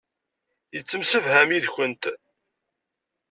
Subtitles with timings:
[0.73, 2.03] Yettemsefham yid-kent.